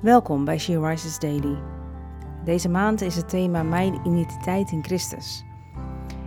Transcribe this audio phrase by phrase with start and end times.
[0.00, 1.58] Welkom bij She Rises Daily.
[2.44, 5.44] Deze maand is het thema Mijn identiteit in Christus.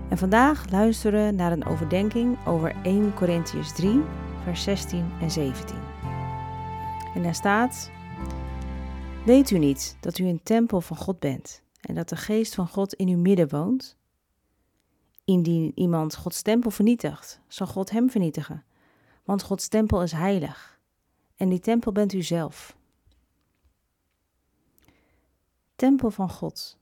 [0.10, 4.02] En vandaag luisteren we naar een overdenking over 1 Corinthians 3,
[4.44, 5.76] vers 16 en 17.
[7.16, 7.92] En daar staat:
[9.26, 12.68] Weet u niet dat u een tempel van God bent en dat de geest van
[12.68, 13.98] God in uw midden woont?
[15.26, 18.64] Indien iemand Gods tempel vernietigt, zal God hem vernietigen,
[19.24, 20.80] want Gods tempel is heilig
[21.36, 22.78] en die tempel bent u zelf.
[25.80, 26.78] Tempel van God.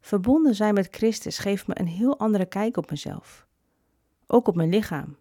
[0.00, 3.46] Verbonden zijn met Christus geeft me een heel andere kijk op mezelf,
[4.26, 5.16] ook op mijn lichaam.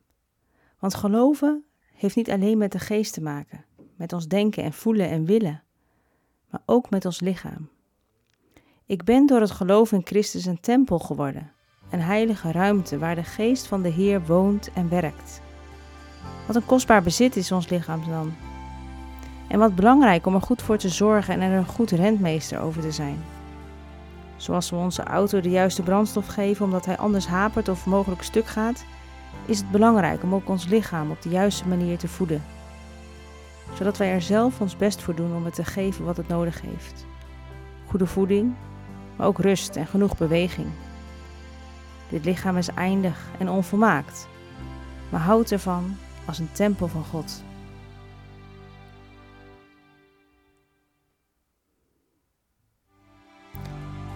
[0.79, 3.65] Want geloven heeft niet alleen met de geest te maken,
[3.95, 5.63] met ons denken en voelen en willen,
[6.49, 7.70] maar ook met ons lichaam.
[8.85, 11.51] Ik ben door het geloof in Christus een tempel geworden,
[11.91, 15.41] een heilige ruimte waar de geest van de Heer woont en werkt.
[16.48, 18.34] Wat een kostbaar bezit is ons lichaam dan.
[19.47, 22.81] En wat belangrijk om er goed voor te zorgen en er een goed rentmeester over
[22.81, 23.17] te zijn.
[24.35, 28.45] Zoals we onze auto de juiste brandstof geven omdat hij anders hapert of mogelijk stuk
[28.45, 28.85] gaat,
[29.45, 32.43] is het belangrijk om ook ons lichaam op de juiste manier te voeden.
[33.73, 36.62] Zodat wij er zelf ons best voor doen om het te geven wat het nodig
[36.62, 37.05] heeft.
[37.85, 38.53] Goede voeding,
[39.15, 40.68] maar ook rust en genoeg beweging.
[42.09, 44.27] Dit lichaam is eindig en onvolmaakt,
[45.09, 47.43] maar houdt ervan als een tempel van God.